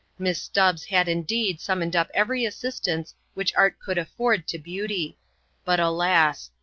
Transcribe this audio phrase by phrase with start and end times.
[0.17, 5.19] Miss Stubbs had indeed summoned up every assistance which art could afford to beauty;
[5.63, 6.49] but, alas!